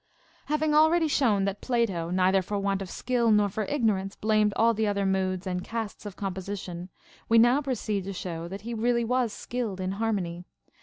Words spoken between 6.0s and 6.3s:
of